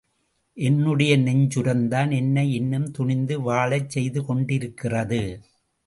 என்னுடைய 0.57 1.17
நெஞ்சுரம்தான் 1.17 2.11
என்னை 2.15 2.53
இன்னும் 2.53 2.91
துணிந்து 2.91 3.41
வாழச் 3.41 3.89
செய்து 3.89 4.25
கொண்டிருக்கிறது. 4.25 5.23